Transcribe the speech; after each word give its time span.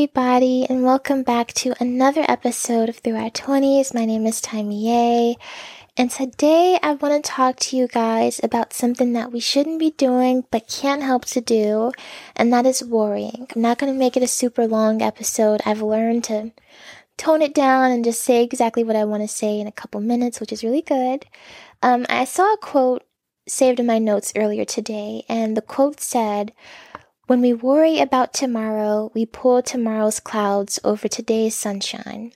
Everybody, 0.00 0.64
and 0.66 0.82
welcome 0.82 1.22
back 1.22 1.52
to 1.52 1.74
another 1.78 2.24
episode 2.26 2.88
of 2.88 2.96
Through 2.96 3.16
Our 3.16 3.28
20s. 3.28 3.92
My 3.92 4.06
name 4.06 4.24
is 4.24 4.40
Taimi 4.40 4.80
Ye, 4.80 5.36
and 5.94 6.10
today 6.10 6.78
I 6.82 6.94
want 6.94 7.22
to 7.22 7.30
talk 7.30 7.56
to 7.56 7.76
you 7.76 7.86
guys 7.86 8.40
about 8.42 8.72
something 8.72 9.12
that 9.12 9.30
we 9.30 9.40
shouldn't 9.40 9.78
be 9.78 9.90
doing 9.90 10.44
but 10.50 10.66
can't 10.66 11.02
help 11.02 11.26
to 11.26 11.42
do, 11.42 11.92
and 12.34 12.50
that 12.50 12.64
is 12.64 12.82
worrying. 12.82 13.46
I'm 13.54 13.60
not 13.60 13.76
going 13.76 13.92
to 13.92 13.98
make 13.98 14.16
it 14.16 14.22
a 14.22 14.26
super 14.26 14.66
long 14.66 15.02
episode. 15.02 15.60
I've 15.66 15.82
learned 15.82 16.24
to 16.24 16.52
tone 17.18 17.42
it 17.42 17.54
down 17.54 17.90
and 17.90 18.02
just 18.02 18.22
say 18.22 18.42
exactly 18.42 18.82
what 18.82 18.96
I 18.96 19.04
want 19.04 19.22
to 19.22 19.28
say 19.28 19.60
in 19.60 19.66
a 19.66 19.72
couple 19.72 20.00
minutes, 20.00 20.40
which 20.40 20.50
is 20.50 20.64
really 20.64 20.80
good. 20.80 21.26
Um, 21.82 22.06
I 22.08 22.24
saw 22.24 22.54
a 22.54 22.56
quote 22.56 23.04
saved 23.46 23.78
in 23.78 23.84
my 23.84 23.98
notes 23.98 24.32
earlier 24.34 24.64
today, 24.64 25.24
and 25.28 25.58
the 25.58 25.62
quote 25.62 26.00
said, 26.00 26.54
when 27.30 27.40
we 27.40 27.52
worry 27.52 28.00
about 28.00 28.34
tomorrow, 28.34 29.08
we 29.14 29.24
pull 29.24 29.62
tomorrow's 29.62 30.18
clouds 30.18 30.80
over 30.82 31.06
today's 31.06 31.54
sunshine. 31.54 32.32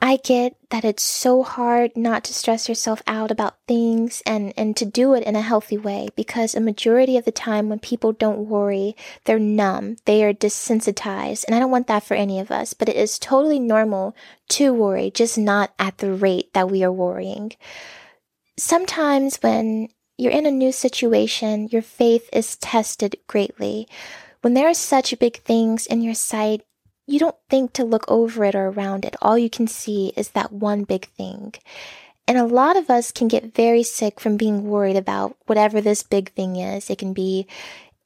I 0.00 0.16
get 0.16 0.56
that 0.70 0.84
it's 0.84 1.04
so 1.04 1.44
hard 1.44 1.96
not 1.96 2.24
to 2.24 2.34
stress 2.34 2.68
yourself 2.68 3.00
out 3.06 3.30
about 3.30 3.58
things 3.68 4.20
and, 4.26 4.52
and 4.56 4.76
to 4.78 4.84
do 4.84 5.14
it 5.14 5.22
in 5.22 5.36
a 5.36 5.42
healthy 5.42 5.78
way 5.78 6.08
because 6.16 6.56
a 6.56 6.60
majority 6.60 7.16
of 7.16 7.24
the 7.24 7.30
time 7.30 7.68
when 7.68 7.78
people 7.78 8.10
don't 8.10 8.48
worry, 8.48 8.96
they're 9.26 9.38
numb, 9.38 9.94
they 10.06 10.24
are 10.24 10.34
desensitized, 10.34 11.44
and 11.46 11.54
I 11.54 11.60
don't 11.60 11.70
want 11.70 11.86
that 11.86 12.02
for 12.02 12.14
any 12.14 12.40
of 12.40 12.50
us, 12.50 12.74
but 12.74 12.88
it 12.88 12.96
is 12.96 13.16
totally 13.16 13.60
normal 13.60 14.16
to 14.48 14.74
worry, 14.74 15.12
just 15.12 15.38
not 15.38 15.72
at 15.78 15.98
the 15.98 16.12
rate 16.12 16.52
that 16.52 16.68
we 16.68 16.82
are 16.82 16.90
worrying. 16.90 17.52
Sometimes 18.56 19.36
when 19.36 19.90
you're 20.18 20.32
in 20.32 20.46
a 20.46 20.50
new 20.50 20.72
situation, 20.72 21.68
your 21.70 21.80
faith 21.80 22.28
is 22.32 22.56
tested 22.56 23.16
greatly. 23.28 23.88
When 24.40 24.54
there 24.54 24.68
are 24.68 24.74
such 24.74 25.18
big 25.18 25.38
things 25.38 25.86
in 25.86 26.02
your 26.02 26.14
sight, 26.14 26.62
you 27.06 27.18
don't 27.18 27.36
think 27.48 27.72
to 27.74 27.84
look 27.84 28.04
over 28.08 28.44
it 28.44 28.54
or 28.54 28.66
around 28.66 29.04
it. 29.04 29.16
All 29.22 29.38
you 29.38 29.48
can 29.48 29.68
see 29.68 30.12
is 30.16 30.30
that 30.30 30.52
one 30.52 30.82
big 30.84 31.06
thing. 31.06 31.54
And 32.26 32.36
a 32.36 32.44
lot 32.44 32.76
of 32.76 32.90
us 32.90 33.12
can 33.12 33.28
get 33.28 33.54
very 33.54 33.82
sick 33.82 34.20
from 34.20 34.36
being 34.36 34.68
worried 34.68 34.96
about 34.96 35.36
whatever 35.46 35.80
this 35.80 36.02
big 36.02 36.32
thing 36.32 36.56
is. 36.56 36.90
It 36.90 36.98
can 36.98 37.14
be 37.14 37.46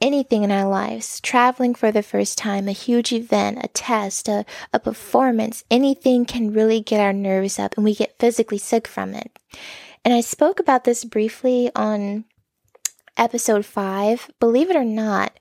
anything 0.01 0.43
in 0.43 0.53
our 0.53 0.69
lives 0.69 1.21
traveling 1.21 1.75
for 1.75 1.91
the 1.91 2.03
first 2.03 2.37
time, 2.37 2.69
a 2.69 2.73
huge 2.73 3.13
event, 3.13 3.59
a 3.63 3.69
test, 3.69 4.29
a, 4.29 4.45
a 4.73 4.79
performance. 4.79 5.65
Anything 5.71 6.25
can 6.25 6.53
really 6.53 6.81
get 6.81 7.01
our 7.01 7.13
nerves 7.13 7.59
up 7.59 7.75
and 7.77 7.85
we 7.85 7.95
get 7.95 8.19
physically 8.19 8.59
sick 8.59 8.87
from 8.87 9.15
it. 9.15 9.37
And 10.05 10.13
I 10.13 10.21
spoke 10.21 10.59
about 10.59 10.83
this 10.83 11.05
briefly 11.05 11.71
on 11.77 12.25
episode 13.17 13.65
5. 13.65 14.33
Believe 14.41 14.69
it 14.69 14.75
or 14.75 14.85
not, 14.85 15.39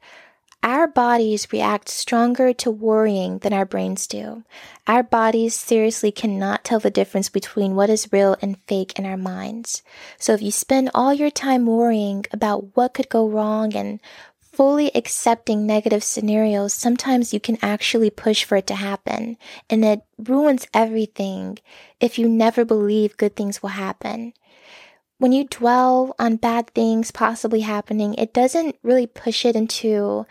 our 0.62 0.88
bodies 0.88 1.52
react 1.52 1.90
stronger 1.90 2.54
to 2.54 2.70
worrying 2.70 3.40
than 3.40 3.54
our 3.54 3.66
brains 3.66 4.06
do. 4.06 4.44
Our 4.86 5.02
bodies 5.02 5.56
seriously 5.56 6.12
cannot 6.12 6.64
tell 6.64 6.80
the 6.80 6.92
difference 6.92 7.28
between 7.28 7.74
what 7.74 7.90
is 7.90 8.14
real 8.14 8.38
and 8.40 8.62
fake 8.68 9.00
in 9.00 9.06
our 9.08 9.18
minds. 9.18 9.82
So 10.20 10.34
if 10.34 10.44
you 10.44 10.52
spend 10.52 10.92
all 10.94 11.12
your 11.12 11.32
time 11.32 11.66
worrying 11.66 12.26
about 12.32 12.76
what 12.78 12.94
could 12.94 13.10
go 13.10 13.28
wrong 13.28 13.76
and 13.76 14.00
fully 14.40 14.92
accepting 14.94 15.66
negative 15.66 16.04
scenarios, 16.04 16.72
sometimes 16.72 17.34
you 17.34 17.40
can 17.40 17.58
actually 17.64 18.12
push 18.12 18.44
for 18.44 18.58
it 18.58 18.68
to 18.68 18.76
happen. 18.76 19.38
And 19.72 19.84
it 19.84 20.04
ruins 20.20 20.68
everything 20.72 21.58
if 22.00 22.20
you 22.20 22.30
never 22.30 22.64
believe 22.64 23.18
good 23.18 23.36
things 23.36 23.64
will 23.64 23.70
happen 23.70 24.34
when 25.22 25.32
you 25.32 25.44
dwell 25.44 26.16
on 26.18 26.36
bad 26.38 26.72
things 26.72 27.12
possibly 27.12 27.60
happening, 27.60 28.16
it 28.16 28.34
doesn't 28.34 28.76
really 28.82 29.06
push 29.06 29.46
it 29.46 29.56
into 29.56 30.26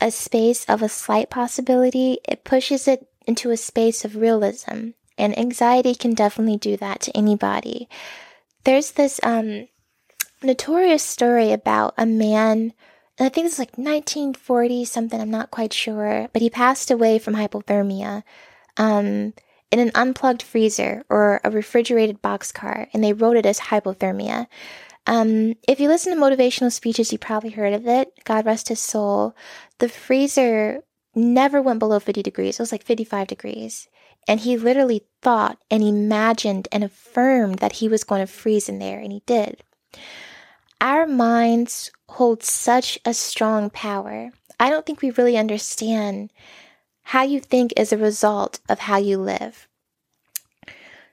a 0.00 0.10
space 0.10 0.64
of 0.64 0.80
a 0.80 0.88
slight 0.88 1.28
possibility. 1.28 2.16
It 2.26 2.42
pushes 2.42 2.88
it 2.88 3.06
into 3.26 3.50
a 3.50 3.58
space 3.58 4.06
of 4.06 4.16
realism. 4.16 4.92
And 5.18 5.38
anxiety 5.38 5.94
can 5.94 6.14
definitely 6.14 6.56
do 6.56 6.78
that 6.78 7.02
to 7.02 7.14
anybody. 7.14 7.90
There's 8.64 8.92
this 8.92 9.20
um, 9.22 9.68
notorious 10.42 11.02
story 11.02 11.52
about 11.52 11.92
a 11.98 12.06
man, 12.06 12.72
and 13.18 13.26
I 13.26 13.28
think 13.28 13.48
it's 13.48 13.58
like 13.58 13.76
1940 13.76 14.86
something, 14.86 15.20
I'm 15.20 15.30
not 15.30 15.50
quite 15.50 15.74
sure, 15.74 16.30
but 16.32 16.40
he 16.40 16.48
passed 16.48 16.90
away 16.90 17.18
from 17.18 17.34
hypothermia. 17.34 18.22
Um, 18.78 19.34
in 19.72 19.80
an 19.80 19.90
unplugged 19.94 20.42
freezer 20.42 21.02
or 21.08 21.40
a 21.42 21.50
refrigerated 21.50 22.22
boxcar, 22.22 22.88
and 22.92 23.02
they 23.02 23.14
wrote 23.14 23.36
it 23.36 23.46
as 23.46 23.58
hypothermia. 23.58 24.46
Um, 25.06 25.54
if 25.66 25.80
you 25.80 25.88
listen 25.88 26.14
to 26.14 26.20
motivational 26.22 26.70
speeches, 26.70 27.10
you 27.10 27.18
probably 27.18 27.50
heard 27.50 27.72
of 27.72 27.86
it. 27.86 28.12
God 28.24 28.46
rest 28.46 28.68
his 28.68 28.80
soul. 28.80 29.34
The 29.78 29.88
freezer 29.88 30.82
never 31.14 31.60
went 31.60 31.80
below 31.80 31.98
50 31.98 32.22
degrees. 32.22 32.60
It 32.60 32.62
was 32.62 32.70
like 32.70 32.84
55 32.84 33.26
degrees. 33.26 33.88
And 34.28 34.38
he 34.38 34.56
literally 34.56 35.04
thought 35.20 35.58
and 35.70 35.82
imagined 35.82 36.68
and 36.70 36.84
affirmed 36.84 37.58
that 37.58 37.72
he 37.72 37.88
was 37.88 38.04
going 38.04 38.20
to 38.20 38.32
freeze 38.32 38.68
in 38.68 38.78
there, 38.78 39.00
and 39.00 39.10
he 39.10 39.22
did. 39.26 39.64
Our 40.80 41.06
minds 41.06 41.90
hold 42.08 42.42
such 42.42 42.98
a 43.04 43.14
strong 43.14 43.70
power. 43.70 44.30
I 44.60 44.70
don't 44.70 44.84
think 44.84 45.00
we 45.00 45.10
really 45.10 45.36
understand 45.36 46.30
how 47.04 47.22
you 47.22 47.40
think 47.40 47.72
is 47.76 47.92
a 47.92 47.98
result 47.98 48.60
of 48.68 48.80
how 48.80 48.96
you 48.96 49.18
live. 49.18 49.68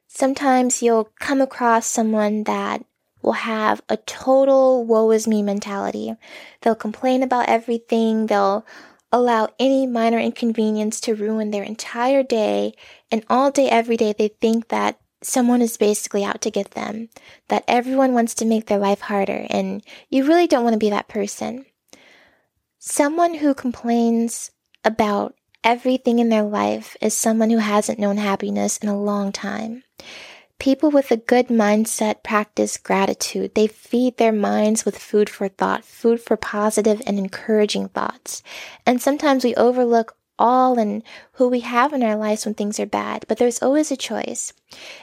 Sometimes 0.08 0.82
you'll 0.82 1.12
come 1.20 1.42
across 1.42 1.86
someone 1.86 2.44
that 2.44 2.84
will 3.22 3.34
have 3.34 3.82
a 3.90 3.98
total 3.98 4.86
woe 4.86 5.12
is 5.12 5.28
me 5.28 5.44
mentality. 5.44 6.16
They'll 6.62 6.76
complain 6.76 7.22
about 7.22 7.50
everything, 7.50 8.28
they'll 8.28 8.66
allow 9.12 9.50
any 9.60 9.88
minor 9.88 10.20
inconvenience 10.20 11.02
to 11.02 11.16
ruin 11.16 11.52
their 11.52 11.64
entire 11.64 12.24
day, 12.24 12.74
and 13.12 13.24
all 13.30 13.52
day, 13.52 13.70
every 13.70 13.98
day, 13.98 14.14
they 14.18 14.28
think 14.28 14.70
that 14.70 15.00
someone 15.22 15.62
is 15.62 15.78
basically 15.78 16.24
out 16.24 16.42
to 16.42 16.52
get 16.52 16.72
them, 16.72 17.10
that 17.48 17.64
everyone 17.68 18.14
wants 18.14 18.34
to 18.36 18.46
make 18.46 18.68
their 18.68 18.78
life 18.78 19.02
harder, 19.02 19.48
and 19.50 19.84
you 20.10 20.26
really 20.26 20.48
don't 20.48 20.64
want 20.64 20.74
to 20.74 20.80
be 20.80 20.90
that 20.90 21.08
person. 21.08 21.66
Someone 22.78 23.36
who 23.36 23.54
complains 23.54 24.52
about 24.86 25.36
everything 25.64 26.20
in 26.20 26.30
their 26.30 26.44
life 26.44 26.96
is 27.02 27.14
someone 27.14 27.50
who 27.50 27.58
hasn't 27.58 28.00
known 28.00 28.18
happiness 28.18 28.78
in 28.78 28.90
a 28.90 29.00
long 29.00 29.32
time. 29.32 29.84
People 30.60 30.92
with 30.92 31.10
a 31.10 31.18
good 31.18 31.48
mindset 31.48 32.22
practice 32.22 32.78
gratitude. 32.78 33.56
They 33.56 33.68
feed 33.68 34.18
their 34.18 34.34
minds 34.34 34.84
with 34.84 34.98
food 34.98 35.30
for 35.30 35.48
thought, 35.48 35.86
food 35.86 36.20
for 36.20 36.36
positive 36.36 37.02
and 37.08 37.18
encouraging 37.18 37.88
thoughts. 37.90 38.44
And 38.86 39.02
sometimes 39.02 39.46
we 39.46 39.56
overlook 39.56 40.18
all 40.40 40.80
and 40.80 41.04
who 41.34 41.50
we 41.50 41.60
have 41.60 41.94
in 41.94 42.02
our 42.02 42.16
lives 42.16 42.46
when 42.46 42.56
things 42.56 42.80
are 42.80 42.86
bad, 42.86 43.26
but 43.28 43.38
there's 43.38 43.62
always 43.62 43.92
a 43.92 43.98
choice. 43.98 44.54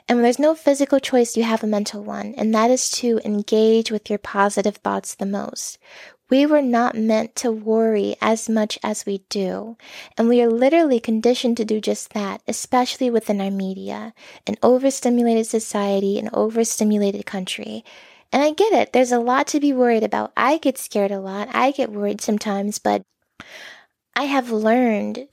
And 0.08 0.16
when 0.16 0.22
there's 0.22 0.38
no 0.38 0.54
physical 0.54 0.98
choice, 0.98 1.36
you 1.36 1.44
have 1.44 1.62
a 1.62 1.68
mental 1.68 2.02
one, 2.02 2.34
and 2.36 2.54
that 2.54 2.70
is 2.70 2.90
to 2.92 3.20
engage 3.24 3.90
with 3.90 4.08
your 4.08 4.18
positive 4.18 4.76
thoughts 4.76 5.14
the 5.14 5.26
most. 5.26 5.78
We 6.28 6.44
were 6.44 6.62
not 6.62 6.96
meant 6.96 7.36
to 7.36 7.52
worry 7.52 8.16
as 8.20 8.48
much 8.48 8.78
as 8.82 9.06
we 9.06 9.18
do. 9.28 9.76
And 10.18 10.28
we 10.28 10.42
are 10.42 10.50
literally 10.50 10.98
conditioned 10.98 11.56
to 11.58 11.64
do 11.64 11.80
just 11.80 12.12
that, 12.14 12.42
especially 12.48 13.10
within 13.10 13.40
our 13.40 13.50
media, 13.50 14.12
an 14.46 14.56
overstimulated 14.62 15.46
society, 15.46 16.18
an 16.18 16.30
overstimulated 16.32 17.26
country. 17.26 17.84
And 18.32 18.42
I 18.42 18.50
get 18.50 18.72
it. 18.72 18.92
There's 18.92 19.12
a 19.12 19.20
lot 19.20 19.46
to 19.48 19.60
be 19.60 19.72
worried 19.72 20.02
about. 20.02 20.32
I 20.36 20.58
get 20.58 20.78
scared 20.78 21.12
a 21.12 21.20
lot. 21.20 21.48
I 21.52 21.70
get 21.70 21.92
worried 21.92 22.20
sometimes, 22.20 22.80
but 22.80 23.02
I 24.16 24.24
have 24.24 24.50
learned 24.50 25.28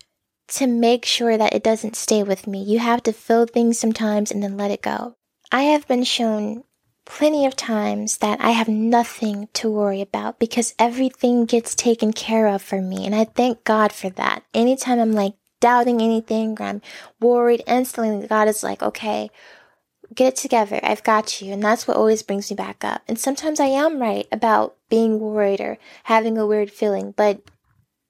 to 0.49 0.67
make 0.67 1.05
sure 1.05 1.37
that 1.37 1.53
it 1.53 1.63
doesn't 1.63 1.95
stay 1.95 2.21
with 2.21 2.45
me. 2.45 2.61
You 2.61 2.79
have 2.79 3.01
to 3.03 3.13
feel 3.13 3.47
things 3.47 3.79
sometimes 3.79 4.29
and 4.29 4.43
then 4.43 4.57
let 4.57 4.71
it 4.71 4.83
go. 4.83 5.15
I 5.51 5.63
have 5.63 5.87
been 5.87 6.03
shown 6.03 6.63
plenty 7.05 7.45
of 7.45 7.55
times 7.55 8.17
that 8.17 8.39
I 8.41 8.51
have 8.51 8.67
nothing 8.67 9.49
to 9.53 9.69
worry 9.69 10.01
about 10.01 10.39
because 10.39 10.73
everything 10.79 11.45
gets 11.45 11.75
taken 11.75 12.13
care 12.13 12.47
of 12.47 12.61
for 12.61 12.81
me. 12.81 13.05
And 13.05 13.13
I 13.13 13.25
thank 13.25 13.63
God 13.63 13.91
for 13.91 14.09
that. 14.11 14.43
Anytime 14.53 14.99
I'm 14.99 15.11
like 15.13 15.33
doubting 15.59 16.01
anything 16.01 16.57
or 16.59 16.63
I'm 16.63 16.81
worried, 17.19 17.63
instantly 17.67 18.27
God 18.27 18.47
is 18.47 18.63
like, 18.63 18.81
okay, 18.81 19.29
get 20.13 20.33
it 20.33 20.35
together. 20.35 20.79
I've 20.83 21.03
got 21.03 21.41
you. 21.41 21.53
And 21.53 21.61
that's 21.61 21.87
what 21.87 21.97
always 21.97 22.23
brings 22.23 22.49
me 22.49 22.55
back 22.55 22.83
up. 22.83 23.01
And 23.07 23.19
sometimes 23.19 23.59
I 23.59 23.67
am 23.67 24.01
right 24.01 24.27
about 24.31 24.75
being 24.89 25.19
worried 25.19 25.61
or 25.61 25.77
having 26.05 26.37
a 26.37 26.47
weird 26.47 26.71
feeling, 26.71 27.13
but 27.15 27.41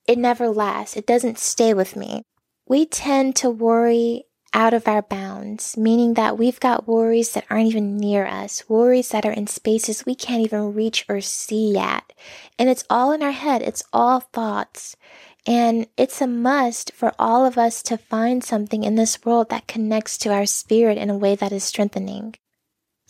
it 0.07 0.17
never 0.17 0.49
lasts. 0.49 0.97
It 0.97 1.07
doesn't 1.07 1.39
stay 1.39 1.73
with 1.73 1.95
me. 1.95 2.23
We 2.67 2.85
tend 2.85 3.35
to 3.37 3.49
worry 3.49 4.25
out 4.53 4.73
of 4.73 4.87
our 4.87 5.01
bounds, 5.01 5.75
meaning 5.75 6.13
that 6.13 6.37
we've 6.37 6.59
got 6.59 6.87
worries 6.87 7.31
that 7.33 7.45
aren't 7.49 7.67
even 7.67 7.97
near 7.97 8.25
us, 8.25 8.63
worries 8.69 9.09
that 9.09 9.25
are 9.25 9.31
in 9.31 9.47
spaces 9.47 10.05
we 10.05 10.15
can't 10.15 10.41
even 10.43 10.73
reach 10.73 11.05
or 11.09 11.21
see 11.21 11.73
yet. 11.73 12.13
And 12.57 12.69
it's 12.69 12.85
all 12.89 13.11
in 13.11 13.23
our 13.23 13.31
head, 13.31 13.61
it's 13.61 13.83
all 13.91 14.19
thoughts. 14.19 14.95
And 15.45 15.87
it's 15.97 16.21
a 16.21 16.27
must 16.27 16.93
for 16.93 17.13
all 17.19 17.45
of 17.45 17.57
us 17.57 17.83
to 17.83 17.97
find 17.97 18.43
something 18.43 18.83
in 18.83 18.95
this 18.95 19.25
world 19.25 19.49
that 19.49 19.67
connects 19.67 20.17
to 20.19 20.31
our 20.31 20.45
spirit 20.45 20.97
in 20.97 21.09
a 21.09 21.17
way 21.17 21.35
that 21.35 21.51
is 21.51 21.63
strengthening. 21.63 22.35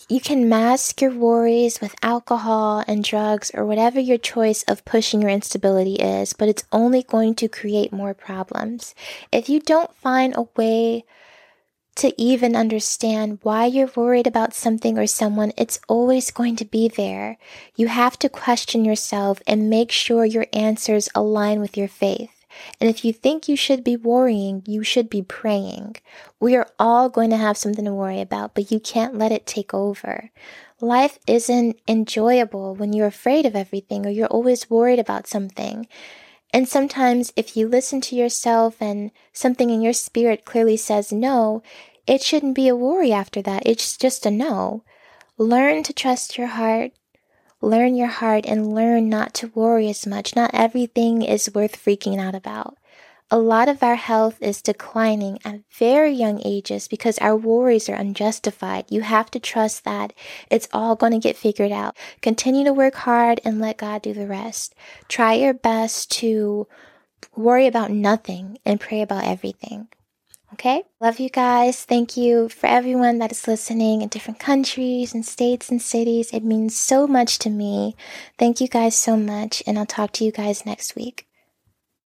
You 0.09 0.19
can 0.19 0.49
mask 0.49 1.01
your 1.01 1.11
worries 1.11 1.79
with 1.79 1.95
alcohol 2.01 2.83
and 2.87 3.03
drugs 3.03 3.51
or 3.53 3.65
whatever 3.65 3.99
your 3.99 4.17
choice 4.17 4.63
of 4.63 4.83
pushing 4.83 5.21
your 5.21 5.31
instability 5.31 5.95
is, 5.95 6.33
but 6.33 6.49
it's 6.49 6.65
only 6.71 7.03
going 7.03 7.35
to 7.35 7.47
create 7.47 7.93
more 7.93 8.13
problems. 8.13 8.95
If 9.31 9.47
you 9.47 9.59
don't 9.59 9.95
find 9.95 10.35
a 10.35 10.47
way 10.57 11.05
to 11.95 12.19
even 12.21 12.55
understand 12.55 13.39
why 13.43 13.65
you're 13.65 13.91
worried 13.95 14.27
about 14.27 14.53
something 14.53 14.97
or 14.97 15.07
someone, 15.07 15.53
it's 15.57 15.79
always 15.87 16.31
going 16.31 16.55
to 16.57 16.65
be 16.65 16.87
there. 16.87 17.37
You 17.75 17.87
have 17.87 18.17
to 18.19 18.29
question 18.29 18.83
yourself 18.83 19.41
and 19.45 19.69
make 19.69 19.91
sure 19.91 20.25
your 20.25 20.47
answers 20.53 21.09
align 21.13 21.59
with 21.59 21.77
your 21.77 21.87
faith. 21.87 22.31
And 22.79 22.89
if 22.89 23.03
you 23.03 23.13
think 23.13 23.47
you 23.47 23.55
should 23.55 23.83
be 23.83 23.95
worrying, 23.95 24.63
you 24.67 24.83
should 24.83 25.09
be 25.09 25.21
praying. 25.21 25.95
We 26.39 26.55
are 26.55 26.67
all 26.77 27.09
going 27.09 27.29
to 27.31 27.37
have 27.37 27.57
something 27.57 27.85
to 27.85 27.93
worry 27.93 28.21
about, 28.21 28.53
but 28.53 28.71
you 28.71 28.79
can't 28.79 29.17
let 29.17 29.31
it 29.31 29.45
take 29.45 29.73
over. 29.73 30.29
Life 30.79 31.17
isn't 31.27 31.79
enjoyable 31.87 32.75
when 32.75 32.93
you're 32.93 33.07
afraid 33.07 33.45
of 33.45 33.55
everything 33.55 34.05
or 34.05 34.09
you're 34.09 34.27
always 34.27 34.69
worried 34.69 34.99
about 34.99 35.27
something. 35.27 35.87
And 36.53 36.69
sometimes, 36.69 37.33
if 37.35 37.57
you 37.57 37.67
listen 37.67 37.99
to 38.01 38.15
yourself 38.15 38.79
and 38.79 39.11
something 39.33 39.71
in 39.71 39.81
your 39.81 39.93
spirit 39.93 40.45
clearly 40.45 40.77
says 40.77 41.11
no, 41.11 41.63
it 42.05 42.21
shouldn't 42.21 42.55
be 42.55 42.67
a 42.67 42.75
worry 42.75 43.11
after 43.11 43.41
that. 43.41 43.63
It's 43.65 43.97
just 43.97 44.25
a 44.25 44.31
no. 44.31 44.83
Learn 45.37 45.81
to 45.83 45.93
trust 45.93 46.37
your 46.37 46.47
heart 46.47 46.91
learn 47.63 47.95
your 47.95 48.07
heart 48.07 48.45
and 48.45 48.75
learn 48.75 49.07
not 49.07 49.33
to 49.33 49.47
worry 49.55 49.87
as 49.87 50.05
much. 50.05 50.35
Not 50.35 50.51
everything 50.53 51.21
is 51.21 51.53
worth 51.55 51.83
freaking 51.83 52.19
out 52.19 52.35
about. 52.35 52.77
A 53.33 53.39
lot 53.39 53.67
of 53.67 53.81
our 53.81 53.95
health 53.95 54.37
is 54.41 54.61
declining 54.61 55.39
at 55.43 55.61
very 55.71 56.11
young 56.11 56.39
ages 56.45 56.87
because 56.87 57.17
our 57.17 57.35
worries 57.35 57.89
are 57.89 57.95
unjustified. 57.95 58.85
You 58.89 59.01
have 59.01 59.31
to 59.31 59.39
trust 59.39 59.85
that 59.85 60.13
it's 60.51 60.67
all 60.71 60.95
going 60.95 61.13
to 61.13 61.17
get 61.17 61.35
figured 61.35 61.71
out. 61.71 61.97
Continue 62.21 62.63
to 62.65 62.73
work 62.73 62.93
hard 62.93 63.41
and 63.43 63.59
let 63.59 63.79
God 63.79 64.03
do 64.03 64.13
the 64.13 64.27
rest. 64.27 64.75
Try 65.07 65.33
your 65.33 65.55
best 65.55 66.11
to 66.19 66.67
worry 67.35 67.65
about 67.65 67.89
nothing 67.89 68.59
and 68.67 68.79
pray 68.79 69.01
about 69.01 69.23
everything. 69.23 69.87
Okay? 70.53 70.83
Love 71.01 71.19
you 71.19 71.31
guys. 71.31 71.85
Thank 71.85 72.15
you 72.15 72.49
for 72.49 72.67
everyone 72.67 73.17
that 73.17 73.31
is 73.31 73.47
listening 73.47 74.03
in 74.03 74.09
different 74.09 74.39
countries 74.39 75.11
and 75.11 75.25
states 75.25 75.71
and 75.71 75.81
cities. 75.81 76.29
It 76.31 76.43
means 76.43 76.77
so 76.77 77.07
much 77.07 77.39
to 77.39 77.49
me. 77.49 77.95
Thank 78.37 78.61
you 78.61 78.67
guys 78.67 78.95
so 78.95 79.17
much, 79.17 79.63
and 79.65 79.79
I'll 79.79 79.87
talk 79.87 80.11
to 80.11 80.23
you 80.23 80.31
guys 80.31 80.67
next 80.67 80.95
week. 80.95 81.25